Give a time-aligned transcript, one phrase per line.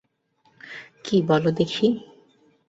[1.05, 1.87] কী বলো দেখি।